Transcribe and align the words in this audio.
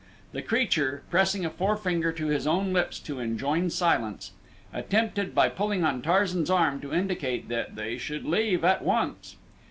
The 0.31 0.41
creature, 0.41 1.03
pressing 1.11 1.45
a 1.45 1.51
forefinger 1.51 2.11
to 2.11 2.25
his 2.25 2.47
own 2.47 2.73
lips 2.73 2.97
as 2.97 3.01
to 3.01 3.19
enjoin 3.19 3.69
silence, 3.69 4.31
attempted 4.73 5.35
by 5.35 5.47
pulling 5.47 5.83
on 5.83 6.01
Tarzan's 6.01 6.49
arm 6.49 6.81
to 6.81 6.91
indicate 6.91 7.49
that 7.49 7.75
they 7.75 7.99
should 7.99 8.25
leave 8.25 8.63
at 8.63 8.81
once. 8.81 9.35